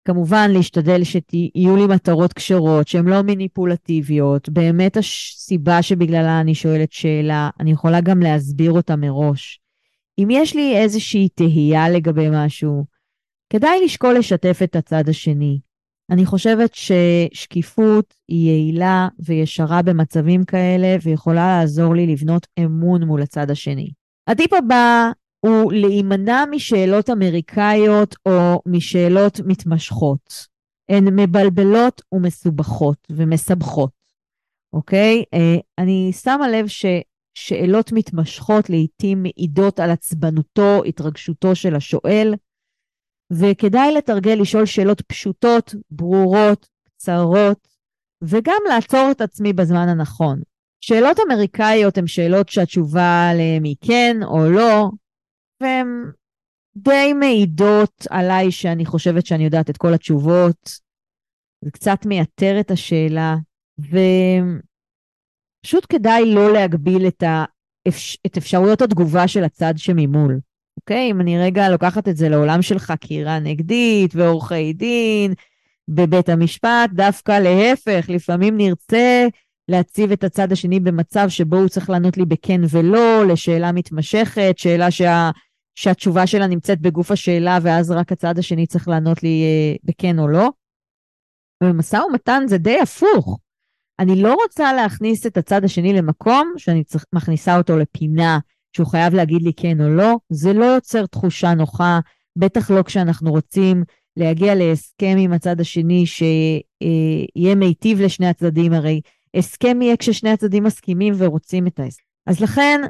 כמובן, 0.07 0.51
להשתדל 0.53 1.03
שיהיו 1.03 1.75
לי 1.75 1.87
מטרות 1.95 2.33
כשרות, 2.33 2.87
שהן 2.87 3.05
לא 3.05 3.21
מניפולטיביות. 3.21 4.49
באמת 4.49 4.97
הסיבה 4.97 5.81
שבגללה 5.81 6.41
אני 6.41 6.55
שואלת 6.55 6.91
שאלה, 6.91 7.49
אני 7.59 7.71
יכולה 7.71 8.01
גם 8.01 8.19
להסביר 8.19 8.71
אותה 8.71 8.95
מראש. 8.95 9.59
אם 10.19 10.27
יש 10.31 10.55
לי 10.55 10.77
איזושהי 10.77 11.29
תהייה 11.29 11.89
לגבי 11.89 12.27
משהו, 12.31 12.85
כדאי 13.49 13.85
לשקול 13.85 14.17
לשתף 14.17 14.59
את 14.63 14.75
הצד 14.75 15.09
השני. 15.09 15.59
אני 16.09 16.25
חושבת 16.25 16.71
ששקיפות 16.73 18.13
היא 18.27 18.51
יעילה 18.51 19.07
וישרה 19.19 19.81
במצבים 19.81 20.45
כאלה, 20.45 20.95
ויכולה 21.03 21.59
לעזור 21.59 21.95
לי 21.95 22.07
לבנות 22.07 22.47
אמון 22.59 23.03
מול 23.03 23.21
הצד 23.21 23.51
השני. 23.51 23.89
הטיפ 24.27 24.53
הבא 24.53 25.11
הוא 25.39 25.73
להימנע 25.73 26.43
משאלות 26.51 27.09
אמריקאיות 27.09 28.15
או 28.25 28.61
משאלות 28.65 29.39
מתמשכות. 29.45 30.47
הן 30.89 31.19
מבלבלות 31.19 32.01
ומסובכות 32.11 32.97
ומסבכות, 33.11 33.91
אוקיי? 34.73 35.23
אה, 35.33 35.55
אני 35.77 36.11
שמה 36.13 36.49
לב 36.49 36.65
ששאלות 36.67 37.91
מתמשכות 37.91 38.69
לעתים 38.69 39.23
מעידות 39.23 39.79
על 39.79 39.89
עצבנותו, 39.89 40.83
התרגשותו 40.83 41.55
של 41.55 41.75
השואל, 41.75 42.33
וכדאי 43.31 43.93
לתרגל 43.93 44.37
לשאול 44.41 44.65
שאלות 44.65 45.01
פשוטות, 45.01 45.75
ברורות, 45.91 46.67
קצרות, 46.83 47.67
וגם 48.23 48.61
לעצור 48.69 49.07
את 49.11 49.21
עצמי 49.21 49.53
בזמן 49.53 49.89
הנכון. 49.89 50.41
שאלות 50.81 51.17
אמריקאיות 51.27 51.97
הן 51.97 52.07
שאלות 52.07 52.49
שהתשובה 52.49 53.29
עליהן 53.31 53.63
היא 53.63 53.75
כן 53.81 54.17
או 54.23 54.51
לא, 54.51 54.89
והן 55.61 55.87
די 56.77 57.13
מעידות 57.13 58.07
עליי 58.09 58.51
שאני 58.51 58.85
חושבת 58.85 59.25
שאני 59.25 59.43
יודעת 59.43 59.69
את 59.69 59.77
כל 59.77 59.93
התשובות. 59.93 60.87
זה 61.65 61.71
קצת 61.71 62.05
מייתר 62.05 62.59
את 62.59 62.71
השאלה, 62.71 63.35
ופשוט 65.63 65.85
כדאי 65.89 66.33
לא 66.33 66.53
להגביל 66.53 67.07
את, 67.07 67.23
האפש... 67.23 68.17
את 68.25 68.37
אפשרויות 68.37 68.81
התגובה 68.81 69.27
של 69.27 69.43
הצד 69.43 69.73
שממול. 69.77 70.39
אוקיי? 70.87 71.11
אם 71.11 71.21
אני 71.21 71.39
רגע 71.39 71.69
לוקחת 71.69 72.07
את 72.07 72.17
זה 72.17 72.29
לעולם 72.29 72.61
של 72.61 72.79
חקירה 72.79 73.39
נגדית 73.39 74.15
ועורכי 74.15 74.73
דין 74.73 75.33
בבית 75.87 76.29
המשפט, 76.29 76.89
דווקא 76.91 77.39
להפך, 77.39 78.05
לפעמים 78.09 78.57
נרצה 78.57 79.27
להציב 79.67 80.11
את 80.11 80.23
הצד 80.23 80.51
השני 80.51 80.79
במצב 80.79 81.29
שבו 81.29 81.57
הוא 81.57 81.67
צריך 81.67 81.89
לענות 81.89 82.17
לי 82.17 82.25
בכן 82.25 82.61
ולא, 82.69 83.25
לשאלה 83.27 83.71
מתמשכת, 83.71 84.53
שאלה 84.57 84.91
שה, 84.91 85.31
שהתשובה 85.75 86.27
שלה 86.27 86.47
נמצאת 86.47 86.81
בגוף 86.81 87.11
השאלה, 87.11 87.59
ואז 87.61 87.91
רק 87.91 88.11
הצד 88.11 88.37
השני 88.37 88.67
צריך 88.67 88.87
לענות 88.87 89.23
לי 89.23 89.43
אה, 89.43 89.75
בכן 89.83 90.19
או 90.19 90.27
לא. 90.27 90.49
ובמשא 91.63 91.97
ומתן 92.09 92.43
זה 92.47 92.57
די 92.57 92.79
הפוך. 92.79 93.39
אני 93.99 94.21
לא 94.21 94.35
רוצה 94.43 94.73
להכניס 94.73 95.25
את 95.25 95.37
הצד 95.37 95.63
השני 95.63 95.93
למקום 95.93 96.53
שאני 96.57 96.83
צריך, 96.83 97.05
מכניסה 97.13 97.57
אותו 97.57 97.77
לפינה 97.77 98.39
שהוא 98.77 98.87
חייב 98.87 99.13
להגיד 99.13 99.41
לי 99.41 99.53
כן 99.53 99.81
או 99.81 99.89
לא. 99.89 100.15
זה 100.29 100.53
לא 100.53 100.65
יוצר 100.65 101.05
תחושה 101.05 101.53
נוחה, 101.53 101.99
בטח 102.35 102.71
לא 102.71 102.81
כשאנחנו 102.81 103.31
רוצים 103.31 103.83
להגיע 104.17 104.55
להסכם 104.55 105.15
עם 105.19 105.33
הצד 105.33 105.61
השני 105.61 106.05
שיהיה 106.05 107.55
מיטיב 107.55 108.01
לשני 108.01 108.27
הצדדים, 108.27 108.73
הרי 108.73 109.01
הסכם 109.33 109.81
יהיה 109.81 109.97
כששני 109.97 110.29
הצדדים 110.29 110.63
מסכימים 110.63 111.13
ורוצים 111.17 111.67
את 111.67 111.79
ההסכם. 111.79 112.03
אז 112.27 112.39
לכן, 112.39 112.81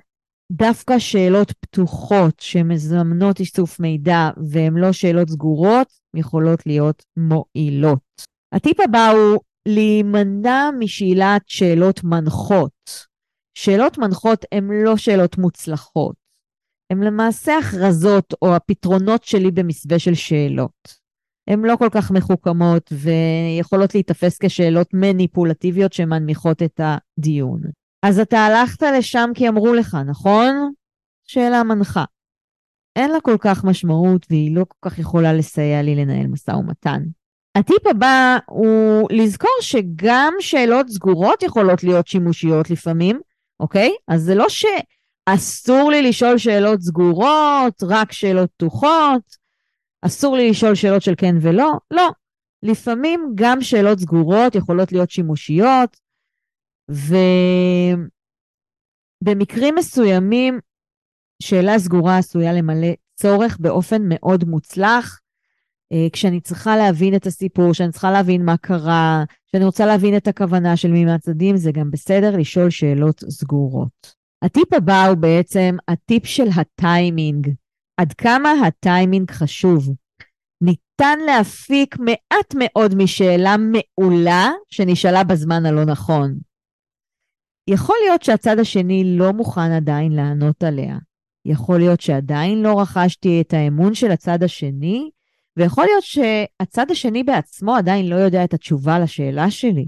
דווקא 0.51 0.99
שאלות 0.99 1.51
פתוחות 1.51 2.39
שמזמנות 2.39 3.39
איסוף 3.39 3.79
מידע 3.79 4.29
והן 4.51 4.73
לא 4.73 4.91
שאלות 4.91 5.29
סגורות, 5.29 5.87
יכולות 6.15 6.65
להיות 6.65 7.03
מועילות. 7.17 7.99
הטיפ 8.51 8.79
הבא 8.79 9.07
הוא 9.07 9.39
להימנע 9.67 10.69
משאלת 10.79 11.41
שאלות 11.47 12.03
מנחות. 12.03 12.71
שאלות 13.57 13.97
מנחות 13.97 14.45
הן 14.51 14.69
לא 14.83 14.97
שאלות 14.97 15.37
מוצלחות, 15.37 16.15
הן 16.89 17.03
למעשה 17.03 17.57
הכרזות 17.57 18.33
או 18.41 18.55
הפתרונות 18.55 19.23
שלי 19.23 19.51
במסווה 19.51 19.99
של 19.99 20.13
שאלות. 20.13 20.97
הן 21.49 21.65
לא 21.65 21.75
כל 21.75 21.87
כך 21.91 22.11
מחוכמות 22.11 22.93
ויכולות 22.93 23.95
להיתפס 23.95 24.37
כשאלות 24.37 24.87
מניפולטיביות 24.93 25.93
שמנמיכות 25.93 26.63
את 26.63 26.81
הדיון. 26.83 27.61
אז 28.03 28.19
אתה 28.19 28.37
הלכת 28.37 28.81
לשם 28.81 29.29
כי 29.35 29.49
אמרו 29.49 29.73
לך, 29.73 29.97
נכון? 30.05 30.71
שאלה 31.23 31.63
מנחה. 31.63 32.03
אין 32.95 33.11
לה 33.11 33.21
כל 33.21 33.37
כך 33.39 33.63
משמעות 33.63 34.25
והיא 34.29 34.55
לא 34.55 34.65
כל 34.67 34.89
כך 34.89 34.99
יכולה 34.99 35.33
לסייע 35.33 35.81
לי 35.81 35.95
לנהל 35.95 36.27
משא 36.27 36.51
ומתן. 36.51 37.03
הטיפ 37.55 37.87
הבא 37.87 38.37
הוא 38.45 39.07
לזכור 39.11 39.57
שגם 39.61 40.33
שאלות 40.39 40.89
סגורות 40.89 41.43
יכולות 41.43 41.83
להיות 41.83 42.07
שימושיות 42.07 42.69
לפעמים, 42.69 43.19
אוקיי? 43.59 43.95
אז 44.07 44.21
זה 44.21 44.35
לא 44.35 44.45
שאסור 44.49 45.91
לי 45.91 46.01
לשאול 46.01 46.37
שאלות 46.37 46.81
סגורות, 46.81 47.83
רק 47.83 48.11
שאלות 48.11 48.51
פתוחות, 48.51 49.37
אסור 50.01 50.37
לי 50.37 50.49
לשאול 50.49 50.75
שאלות 50.75 51.01
של 51.01 51.13
כן 51.17 51.35
ולא, 51.41 51.71
לא. 51.91 52.09
לפעמים 52.63 53.31
גם 53.35 53.61
שאלות 53.61 53.99
סגורות 53.99 54.55
יכולות 54.55 54.91
להיות 54.91 55.11
שימושיות, 55.11 55.97
ובמקרים 59.21 59.75
מסוימים 59.75 60.59
שאלה 61.43 61.79
סגורה 61.79 62.17
עשויה 62.17 62.53
למלא 62.53 62.93
צורך 63.15 63.57
באופן 63.59 64.01
מאוד 64.09 64.43
מוצלח. 64.43 65.19
אה, 65.91 66.07
כשאני 66.13 66.41
צריכה 66.41 66.77
להבין 66.77 67.15
את 67.15 67.25
הסיפור, 67.25 67.71
כשאני 67.71 67.91
צריכה 67.91 68.11
להבין 68.11 68.45
מה 68.45 68.57
קרה, 68.57 69.23
כשאני 69.47 69.65
רוצה 69.65 69.85
להבין 69.85 70.17
את 70.17 70.27
הכוונה 70.27 70.77
של 70.77 70.91
מי 70.91 71.05
מהצדדים, 71.05 71.57
זה 71.57 71.71
גם 71.71 71.91
בסדר 71.91 72.37
לשאול 72.37 72.69
שאלות 72.69 73.23
סגורות. 73.29 74.15
הטיפ 74.43 74.73
הבא 74.73 75.05
הוא 75.07 75.17
בעצם 75.17 75.75
הטיפ 75.87 76.25
של 76.25 76.47
הטיימינג. 76.55 77.49
עד 77.99 78.13
כמה 78.13 78.51
הטיימינג 78.67 79.31
חשוב. 79.31 79.89
ניתן 80.63 81.19
להפיק 81.25 81.95
מעט 81.99 82.53
מאוד 82.55 82.95
משאלה 82.95 83.55
מעולה 83.57 84.51
שנשאלה 84.69 85.23
בזמן 85.23 85.65
הלא 85.65 85.85
נכון. 85.85 86.39
יכול 87.69 87.95
להיות 88.05 88.23
שהצד 88.23 88.59
השני 88.59 89.17
לא 89.17 89.31
מוכן 89.31 89.71
עדיין 89.71 90.11
לענות 90.11 90.63
עליה. 90.63 90.97
יכול 91.45 91.77
להיות 91.79 92.01
שעדיין 92.01 92.61
לא 92.61 92.79
רכשתי 92.81 93.41
את 93.41 93.53
האמון 93.53 93.93
של 93.93 94.11
הצד 94.11 94.43
השני, 94.43 95.09
ויכול 95.57 95.85
להיות 95.85 96.03
שהצד 96.03 96.91
השני 96.91 97.23
בעצמו 97.23 97.75
עדיין 97.75 98.09
לא 98.09 98.15
יודע 98.15 98.43
את 98.43 98.53
התשובה 98.53 98.99
לשאלה 98.99 99.51
שלי. 99.51 99.87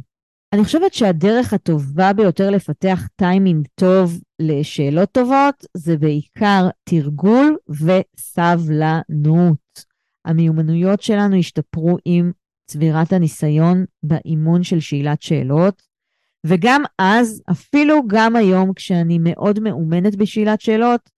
אני 0.53 0.63
חושבת 0.63 0.93
שהדרך 0.93 1.53
הטובה 1.53 2.13
ביותר 2.13 2.49
לפתח 2.49 3.07
טיימינג 3.15 3.67
טוב 3.75 4.19
לשאלות 4.41 5.11
טובות 5.11 5.65
זה 5.77 5.97
בעיקר 5.97 6.69
תרגול 6.83 7.57
וסבלנות. 7.69 9.59
המיומנויות 10.25 11.01
שלנו 11.01 11.35
השתפרו 11.35 11.97
עם 12.05 12.31
צבירת 12.69 13.13
הניסיון 13.13 13.85
באימון 14.03 14.63
של 14.63 14.79
שאלת 14.79 15.21
שאלות, 15.21 15.81
וגם 16.45 16.83
אז, 16.99 17.41
אפילו 17.51 18.07
גם 18.07 18.35
היום 18.35 18.73
כשאני 18.73 19.17
מאוד 19.21 19.59
מאומנת 19.59 20.15
בשאלת 20.15 20.61
שאלות, 20.61 21.09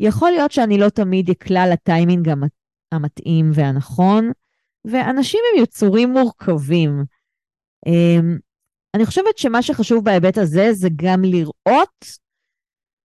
יכול 0.00 0.30
להיות 0.30 0.52
שאני 0.52 0.78
לא 0.78 0.88
תמיד 0.88 1.30
אקלע 1.30 1.66
לטיימינג 1.72 2.28
המתאים 2.28 2.61
והנכון, 3.52 4.30
ואנשים 4.84 5.40
הם 5.52 5.62
יצורים 5.62 6.10
מורכבים. 6.10 7.04
אמ, 7.86 8.38
אני 8.94 9.06
חושבת 9.06 9.38
שמה 9.38 9.62
שחשוב 9.62 10.04
בהיבט 10.04 10.38
הזה 10.38 10.72
זה 10.72 10.88
גם 10.96 11.22
לראות 11.24 12.04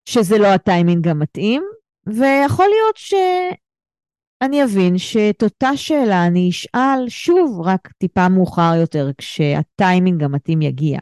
שזה 0.09 0.37
לא 0.37 0.47
הטיימינג 0.47 1.07
המתאים, 1.07 1.63
ויכול 2.07 2.65
להיות 2.65 2.97
שאני 2.97 4.63
אבין 4.63 4.97
שאת 4.97 5.43
אותה 5.43 5.77
שאלה 5.77 6.27
אני 6.27 6.49
אשאל 6.49 7.09
שוב 7.09 7.61
רק 7.65 7.91
טיפה 7.97 8.29
מאוחר 8.29 8.71
יותר, 8.81 9.09
כשהטיימינג 9.17 10.23
המתאים 10.23 10.61
יגיע. 10.61 10.99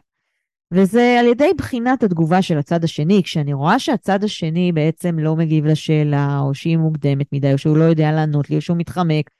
וזה 0.72 1.16
על 1.20 1.26
ידי 1.26 1.50
בחינת 1.56 2.02
התגובה 2.02 2.42
של 2.42 2.58
הצד 2.58 2.84
השני. 2.84 3.22
כשאני 3.24 3.52
רואה 3.52 3.78
שהצד 3.78 4.24
השני 4.24 4.72
בעצם 4.72 5.18
לא 5.18 5.36
מגיב 5.36 5.66
לשאלה, 5.66 6.38
או 6.40 6.54
שהיא 6.54 6.76
מוקדמת 6.76 7.26
מדי, 7.32 7.52
או 7.52 7.58
שהוא 7.58 7.76
לא 7.76 7.84
יודע 7.84 8.12
לענות 8.12 8.50
לי, 8.50 8.56
או 8.56 8.60
שהוא 8.60 8.76
מתחמק, 8.76 9.30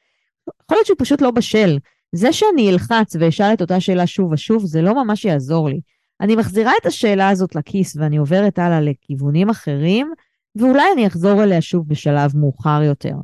יכול 0.65 0.77
להיות 0.77 0.87
שהוא 0.87 0.97
פשוט 0.99 1.21
לא 1.21 1.31
בשל. 1.31 1.79
זה 2.13 2.33
שאני 2.33 2.71
אלחץ 2.71 3.17
ואשאל 3.21 3.53
את 3.53 3.61
אותה 3.61 3.81
שאלה 3.81 4.07
שוב 4.07 4.33
ושוב, 4.33 4.65
זה 4.65 4.83
לא 4.83 5.05
ממש 5.05 5.25
יעזור 5.25 5.69
לי. 5.69 5.81
אני 6.21 6.37
מחזירה 6.37 6.73
את 6.81 6.87
השאלה 6.87 7.29
הזאת 7.29 7.55
לכיס 7.55 7.97
ואני 7.97 8.17
עוברת 8.17 8.59
הלאה 8.59 8.81
לכיוונים 8.81 9.51
אחרים, 9.51 10.13
ואולי 10.57 10.85
אני 10.95 11.07
אחזור 11.07 11.43
אליה 11.43 11.61
שוב 11.61 11.89
בשלב 11.89 12.37
מאוחר 12.37 12.83
יותר. 12.83 13.15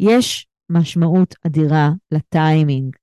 יש 0.00 0.46
משמעות 0.70 1.34
אדירה 1.46 1.90
לטיימינג, 2.12 2.96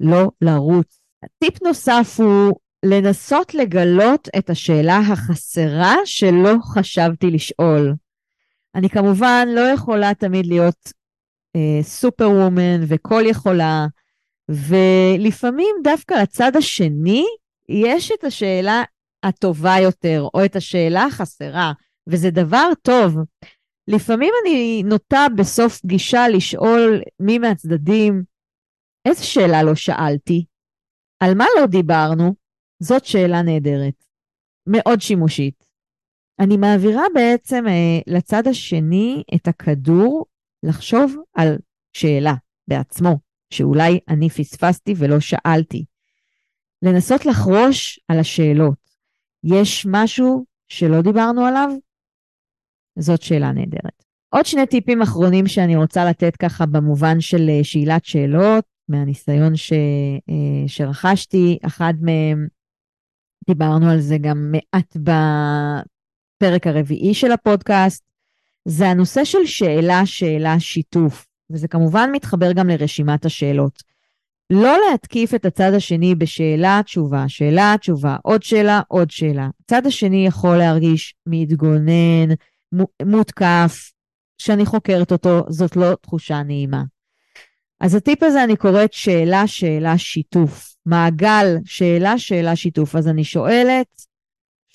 לא 0.00 0.30
לרוץ. 0.40 1.00
טיפ 1.38 1.62
נוסף 1.62 2.16
הוא 2.20 2.56
לנסות 2.84 3.54
לגלות 3.54 4.28
את 4.38 4.50
השאלה 4.50 4.96
החסרה 4.96 5.96
שלא 6.04 6.54
חשבתי 6.62 7.30
לשאול. 7.30 7.94
אני 8.74 8.88
כמובן 8.88 9.48
לא 9.54 9.60
יכולה 9.60 10.14
תמיד 10.14 10.46
להיות 10.46 10.92
סופר 11.82 12.26
uh, 12.26 12.30
וומן 12.30 12.80
וכל 12.88 13.22
יכולה, 13.26 13.86
ולפעמים 14.48 15.76
דווקא 15.84 16.14
לצד 16.14 16.56
השני 16.56 17.24
יש 17.68 18.12
את 18.12 18.24
השאלה 18.24 18.82
הטובה 19.22 19.74
יותר, 19.82 20.26
או 20.34 20.44
את 20.44 20.56
השאלה 20.56 21.04
החסרה, 21.04 21.72
וזה 22.06 22.30
דבר 22.30 22.68
טוב. 22.82 23.16
לפעמים 23.88 24.32
אני 24.42 24.82
נוטה 24.82 25.26
בסוף 25.36 25.80
פגישה 25.80 26.28
לשאול 26.28 27.02
מי 27.20 27.38
מהצדדים, 27.38 28.22
איזה 29.08 29.24
שאלה 29.24 29.62
לא 29.62 29.74
שאלתי? 29.74 30.44
על 31.20 31.34
מה 31.34 31.44
לא 31.60 31.66
דיברנו? 31.66 32.34
זאת 32.80 33.04
שאלה 33.04 33.42
נהדרת, 33.42 34.04
מאוד 34.66 35.00
שימושית. 35.00 35.68
אני 36.40 36.56
מעבירה 36.56 37.02
בעצם 37.14 37.64
אה, 37.68 38.00
לצד 38.06 38.46
השני 38.46 39.22
את 39.34 39.48
הכדור 39.48 40.26
לחשוב 40.62 41.16
על 41.34 41.58
שאלה 41.92 42.34
בעצמו, 42.68 43.18
שאולי 43.52 43.98
אני 44.08 44.30
פספסתי 44.30 44.94
ולא 44.96 45.20
שאלתי. 45.20 45.84
לנסות 46.82 47.26
לחרוש 47.26 48.00
על 48.08 48.18
השאלות. 48.18 48.78
יש 49.44 49.86
משהו 49.90 50.44
שלא 50.68 51.02
דיברנו 51.02 51.44
עליו? 51.44 51.68
זאת 52.98 53.22
שאלה 53.22 53.52
נהדרת. 53.52 54.04
עוד 54.34 54.46
שני 54.46 54.66
טיפים 54.66 55.02
אחרונים 55.02 55.46
שאני 55.46 55.76
רוצה 55.76 56.04
לתת 56.04 56.36
ככה 56.36 56.66
במובן 56.66 57.20
של 57.20 57.48
אה, 57.48 57.64
שאלת 57.64 58.04
שאלות, 58.04 58.64
מהניסיון 58.88 59.56
ש, 59.56 59.72
אה, 60.28 60.68
שרכשתי. 60.68 61.58
אחד 61.66 61.94
מהם 62.00 62.48
דיברנו 63.48 63.90
על 63.90 64.00
זה 64.00 64.18
גם 64.18 64.52
מעט 64.52 64.96
בפרק 64.96 66.66
הרביעי 66.66 67.14
של 67.14 67.32
הפודקאסט, 67.32 68.04
זה 68.64 68.88
הנושא 68.88 69.24
של 69.24 69.46
שאלה, 69.46 70.06
שאלה, 70.06 70.60
שיתוף, 70.60 71.26
וזה 71.50 71.68
כמובן 71.68 72.10
מתחבר 72.12 72.52
גם 72.52 72.68
לרשימת 72.68 73.24
השאלות. 73.24 73.82
לא 74.50 74.76
להתקיף 74.90 75.34
את 75.34 75.44
הצד 75.44 75.74
השני 75.74 76.14
בשאלה, 76.14 76.80
תשובה, 76.84 77.24
שאלה, 77.28 77.74
תשובה, 77.80 78.16
עוד 78.22 78.42
שאלה, 78.42 78.80
עוד 78.88 79.10
שאלה. 79.10 79.48
הצד 79.64 79.86
השני 79.86 80.26
יכול 80.26 80.56
להרגיש 80.56 81.14
מתגונן, 81.26 82.28
מותקף, 83.06 83.92
שאני 84.38 84.66
חוקרת 84.66 85.12
אותו, 85.12 85.44
זאת 85.48 85.76
לא 85.76 85.94
תחושה 85.94 86.42
נעימה. 86.42 86.82
אז 87.80 87.94
הטיפ 87.94 88.22
הזה 88.22 88.44
אני 88.44 88.56
קוראת 88.56 88.92
שאלה, 88.92 89.46
שאלה, 89.46 89.98
שיתוף. 89.98 90.74
מעגל, 90.86 91.46
שאלה, 91.64 92.18
שאלה, 92.18 92.56
שיתוף. 92.56 92.96
אז 92.96 93.08
אני 93.08 93.24
שואלת, 93.24 93.86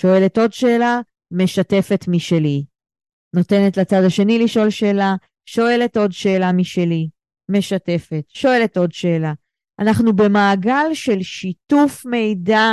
שואלת 0.02 0.38
עוד 0.38 0.54
שאלה, 0.54 1.00
משתפת 1.32 2.06
משלי. 2.08 2.64
נותנת 3.36 3.78
לצד 3.78 4.04
השני 4.06 4.40
לשאול 4.40 4.70
שאלה, 4.70 5.16
שואלת 5.46 5.98
עוד 5.98 6.12
שאלה 6.12 6.52
משלי, 6.52 7.10
משתפת, 7.50 8.24
שואלת 8.28 8.78
עוד 8.78 8.92
שאלה. 8.92 9.34
אנחנו 9.80 10.16
במעגל 10.16 10.94
של 10.94 11.22
שיתוף 11.22 12.06
מידע, 12.06 12.70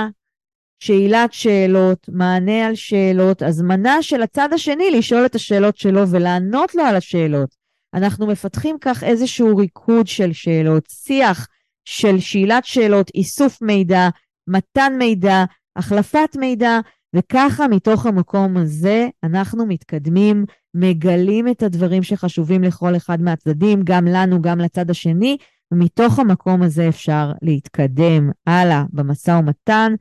שאלת 0.83 1.33
שאלות, 1.33 2.09
מענה 2.09 2.67
על 2.67 2.75
שאלות, 2.75 3.43
הזמנה 3.43 4.03
של 4.03 4.23
הצד 4.23 4.49
השני 4.53 4.91
לשאול 4.91 5.27
את 5.27 5.35
השאלות 5.35 5.77
שלו 5.77 6.09
ולענות 6.09 6.75
לו 6.75 6.83
על 6.83 6.97
השאלות. 6.97 7.60
אנחנו 7.95 8.27
מפתחים 8.27 8.77
כך 8.81 9.05
איזשהו 9.05 9.57
ריקוד 9.57 10.07
של 10.07 10.33
שאלות, 10.33 10.85
שיח 10.91 11.49
של 11.85 12.21
שאלת 12.21 12.65
שאלות, 12.65 13.11
איסוף 13.15 13.63
מידע, 13.63 14.09
מתן 14.49 14.93
מידע, 14.99 15.45
החלפת 15.77 16.37
מידע, 16.37 16.81
וככה 17.17 17.69
מתוך 17.69 18.07
המקום 18.07 18.57
הזה 18.57 19.09
אנחנו 19.25 19.67
מתקדמים, 19.67 20.45
מגלים 20.75 21.49
את 21.49 21.63
הדברים 21.63 22.03
שחשובים 22.03 22.63
לכל 22.63 22.97
אחד 22.97 23.21
מהצדדים, 23.21 23.81
גם 23.85 24.05
לנו, 24.07 24.43
גם 24.43 24.59
לצד 24.59 24.91
השני, 24.91 25.37
ומתוך 25.73 26.19
המקום 26.19 26.63
הזה 26.63 26.89
אפשר 26.89 27.33
להתקדם 27.43 28.31
הלאה 28.47 28.85
במשא 28.93 29.31
ומתן. 29.31 29.93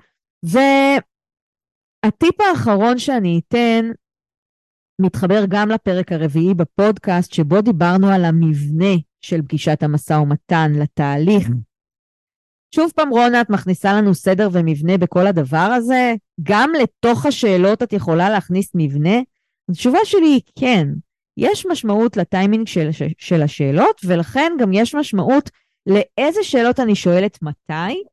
והטיפ 0.43 2.41
האחרון 2.41 2.97
שאני 2.97 3.41
אתן 3.47 3.91
מתחבר 4.99 5.43
גם 5.49 5.69
לפרק 5.69 6.11
הרביעי 6.11 6.53
בפודקאסט, 6.53 7.33
שבו 7.33 7.61
דיברנו 7.61 8.09
על 8.09 8.25
המבנה 8.25 8.95
של 9.21 9.41
פגישת 9.41 9.83
המשא 9.83 10.13
ומתן, 10.13 10.71
לתהליך. 10.75 11.47
Mm-hmm. 11.47 11.69
שוב 12.75 12.91
פעם, 12.95 13.09
רונה, 13.09 13.41
את 13.41 13.49
מכניסה 13.49 13.93
לנו 13.93 14.13
סדר 14.13 14.49
ומבנה 14.51 14.97
בכל 14.97 15.27
הדבר 15.27 15.57
הזה? 15.57 16.15
גם 16.43 16.71
לתוך 16.81 17.25
השאלות 17.25 17.83
את 17.83 17.93
יכולה 17.93 18.29
להכניס 18.29 18.71
מבנה? 18.75 19.19
התשובה 19.69 19.99
שלי 20.03 20.27
היא 20.27 20.41
כן. 20.59 20.87
יש 21.37 21.65
משמעות 21.65 22.17
לטיימינג 22.17 22.67
של, 22.67 22.89
של 23.17 23.41
השאלות, 23.41 24.01
ולכן 24.05 24.51
גם 24.59 24.73
יש 24.73 24.95
משמעות 24.95 25.49
לאיזה 25.87 26.43
שאלות 26.43 26.79
אני 26.79 26.95
שואלת 26.95 27.39
מתי, 27.41 28.03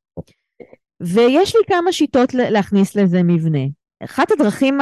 ויש 1.01 1.57
לי 1.57 1.63
כמה 1.67 1.93
שיטות 1.93 2.35
להכניס 2.35 2.97
לזה 2.97 3.23
מבנה. 3.23 3.65
אחת 4.05 4.31
הדרכים 4.31 4.79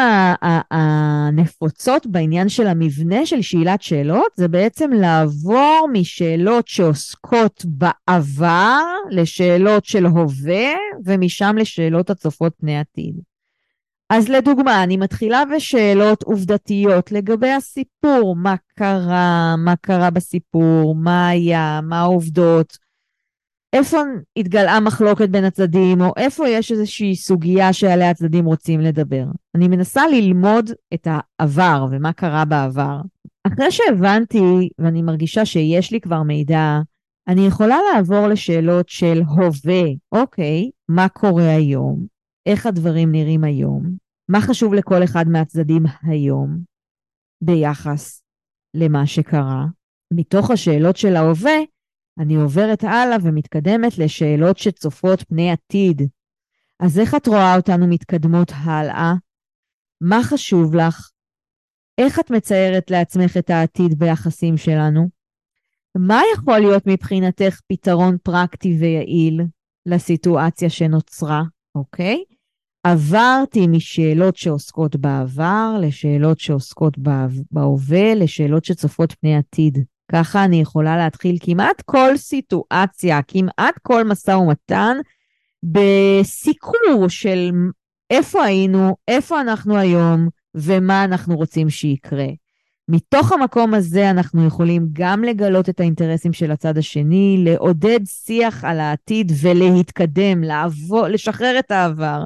הנפוצות 0.70 2.06
בעניין 2.06 2.48
של 2.48 2.66
המבנה 2.66 3.26
של 3.26 3.42
שאלת 3.42 3.82
שאלות 3.82 4.32
זה 4.36 4.48
בעצם 4.48 4.90
לעבור 4.92 5.88
משאלות 5.92 6.68
שעוסקות 6.68 7.64
בעבר 7.64 8.80
לשאלות 9.10 9.84
של 9.84 10.06
הווה 10.06 10.72
ומשם 11.04 11.56
לשאלות 11.58 12.10
הצופות 12.10 12.52
פני 12.60 12.78
עתיד. 12.78 13.14
אז 14.10 14.28
לדוגמה, 14.28 14.82
אני 14.82 14.96
מתחילה 14.96 15.42
בשאלות 15.56 16.22
עובדתיות 16.22 17.12
לגבי 17.12 17.50
הסיפור, 17.50 18.36
מה 18.36 18.54
קרה, 18.78 19.54
מה 19.58 19.76
קרה 19.76 20.10
בסיפור, 20.10 20.94
מה 20.94 21.28
היה, 21.28 21.80
מה 21.82 22.00
העובדות, 22.00 22.78
איפה 23.74 23.98
התגלעה 24.36 24.80
מחלוקת 24.80 25.28
בין 25.28 25.44
הצדדים, 25.44 26.00
או 26.00 26.12
איפה 26.16 26.48
יש 26.48 26.72
איזושהי 26.72 27.16
סוגיה 27.16 27.72
שעליה 27.72 28.10
הצדדים 28.10 28.44
רוצים 28.44 28.80
לדבר. 28.80 29.24
אני 29.54 29.68
מנסה 29.68 30.02
ללמוד 30.06 30.70
את 30.94 31.08
העבר 31.10 31.86
ומה 31.90 32.12
קרה 32.12 32.44
בעבר. 32.44 33.00
אחרי 33.46 33.70
שהבנתי, 33.70 34.68
ואני 34.78 35.02
מרגישה 35.02 35.44
שיש 35.44 35.92
לי 35.92 36.00
כבר 36.00 36.22
מידע, 36.22 36.80
אני 37.28 37.46
יכולה 37.46 37.78
לעבור 37.94 38.26
לשאלות 38.26 38.88
של 38.88 39.22
הווה, 39.28 39.82
אוקיי, 40.12 40.70
מה 40.88 41.08
קורה 41.08 41.50
היום? 41.50 42.06
איך 42.46 42.66
הדברים 42.66 43.12
נראים 43.12 43.44
היום? 43.44 43.82
מה 44.28 44.40
חשוב 44.40 44.74
לכל 44.74 45.04
אחד 45.04 45.28
מהצדדים 45.28 45.82
היום 46.02 46.58
ביחס 47.40 48.22
למה 48.74 49.06
שקרה? 49.06 49.66
מתוך 50.12 50.50
השאלות 50.50 50.96
של 50.96 51.16
ההווה, 51.16 51.56
אני 52.18 52.34
עוברת 52.34 52.84
הלאה 52.84 53.16
ומתקדמת 53.22 53.98
לשאלות 53.98 54.58
שצופות 54.58 55.22
פני 55.22 55.50
עתיד. 55.50 56.02
אז 56.80 56.98
איך 56.98 57.14
את 57.14 57.28
רואה 57.28 57.56
אותנו 57.56 57.86
מתקדמות 57.86 58.52
הלאה? 58.54 59.14
מה 60.00 60.20
חשוב 60.22 60.74
לך? 60.74 61.10
איך 61.98 62.18
את 62.20 62.30
מציירת 62.30 62.90
לעצמך 62.90 63.36
את 63.36 63.50
העתיד 63.50 63.98
ביחסים 63.98 64.56
שלנו? 64.56 65.08
מה 65.98 66.20
יכול 66.34 66.58
להיות 66.58 66.82
מבחינתך 66.86 67.60
פתרון 67.68 68.16
פרקטי 68.22 68.76
ויעיל 68.80 69.40
לסיטואציה 69.86 70.70
שנוצרה, 70.70 71.42
אוקיי? 71.74 72.24
עברתי 72.86 73.66
משאלות 73.66 74.36
שעוסקות 74.36 74.96
בעבר 74.96 75.76
לשאלות 75.80 76.38
שעוסקות 76.40 76.98
בהווה, 77.50 78.14
לשאלות 78.14 78.64
שצופות 78.64 79.12
פני 79.12 79.36
עתיד. 79.36 79.78
ככה 80.12 80.44
אני 80.44 80.60
יכולה 80.60 80.96
להתחיל 80.96 81.36
כמעט 81.40 81.82
כל 81.84 82.16
סיטואציה, 82.16 83.20
כמעט 83.22 83.74
כל 83.82 84.04
משא 84.04 84.30
ומתן, 84.30 84.96
בסיקור 85.62 87.08
של 87.08 87.50
איפה 88.10 88.44
היינו, 88.44 88.96
איפה 89.08 89.40
אנחנו 89.40 89.76
היום 89.76 90.28
ומה 90.54 91.04
אנחנו 91.04 91.36
רוצים 91.36 91.70
שיקרה. 91.70 92.26
מתוך 92.88 93.32
המקום 93.32 93.74
הזה 93.74 94.10
אנחנו 94.10 94.46
יכולים 94.46 94.86
גם 94.92 95.24
לגלות 95.24 95.68
את 95.68 95.80
האינטרסים 95.80 96.32
של 96.32 96.50
הצד 96.50 96.78
השני, 96.78 97.36
לעודד 97.44 98.00
שיח 98.06 98.64
על 98.64 98.80
העתיד 98.80 99.32
ולהתקדם, 99.40 100.42
לעבור, 100.42 101.08
לשחרר 101.08 101.58
את 101.58 101.70
העבר, 101.70 102.24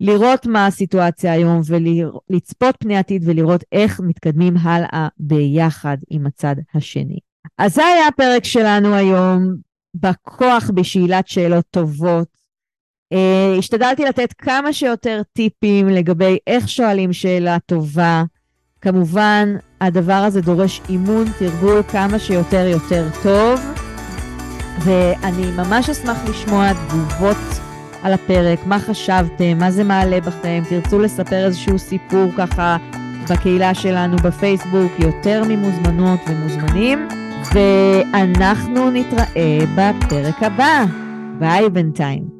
לראות 0.00 0.46
מה 0.46 0.66
הסיטואציה 0.66 1.32
היום 1.32 1.60
ולצפות 1.66 2.76
פני 2.78 2.96
עתיד 2.96 3.22
ולראות 3.26 3.64
איך 3.72 4.00
מתקדמים 4.00 4.56
הלאה 4.56 5.08
ביחד 5.18 5.96
עם 6.10 6.26
הצד 6.26 6.56
השני. 6.74 7.18
אז 7.58 7.74
זה 7.74 7.84
היה 7.86 8.06
הפרק 8.06 8.44
שלנו 8.44 8.94
היום, 8.94 9.56
בכוח 9.94 10.70
בשאלת 10.74 11.28
שאלות 11.28 11.64
טובות. 11.70 12.28
Uh, 13.14 13.58
השתדלתי 13.58 14.04
לתת 14.04 14.32
כמה 14.38 14.72
שיותר 14.72 15.22
טיפים 15.32 15.88
לגבי 15.88 16.38
איך 16.46 16.68
שואלים 16.68 17.12
שאלה 17.12 17.58
טובה. 17.66 18.22
כמובן, 18.80 19.56
הדבר 19.80 20.12
הזה 20.12 20.40
דורש 20.40 20.80
אימון, 20.88 21.24
תרגול 21.38 21.82
כמה 21.82 22.18
שיותר 22.18 22.66
יותר 22.66 23.08
טוב, 23.22 23.60
ואני 24.84 25.52
ממש 25.56 25.90
אשמח 25.90 26.18
לשמוע 26.28 26.72
תגובות 26.72 27.67
על 28.02 28.12
הפרק, 28.12 28.58
מה 28.66 28.78
חשבתם, 28.78 29.58
מה 29.58 29.70
זה 29.70 29.84
מעלה 29.84 30.20
בכם, 30.20 30.62
תרצו 30.68 30.98
לספר 30.98 31.46
איזשהו 31.46 31.78
סיפור 31.78 32.30
ככה 32.36 32.76
בקהילה 33.30 33.74
שלנו 33.74 34.16
בפייסבוק, 34.16 34.92
יותר 34.98 35.42
ממוזמנות 35.48 36.20
ומוזמנים, 36.28 37.08
ואנחנו 37.54 38.90
נתראה 38.90 39.58
בפרק 39.76 40.42
הבא. 40.42 40.84
ביי 41.38 41.70
בינתיים. 41.70 42.37